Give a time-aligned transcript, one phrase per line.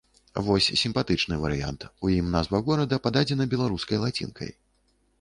[0.45, 4.51] Вось сімпатычны варыянт, у ім назва горада пададзена беларускай лацінкай.